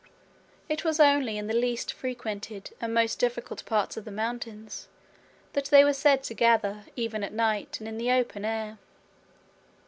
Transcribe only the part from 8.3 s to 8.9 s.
air.